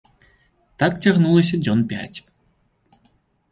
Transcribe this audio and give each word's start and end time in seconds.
Так 0.83 0.93
цягнулася 1.09 1.55
дзён 1.63 1.79
пяць. 1.93 2.17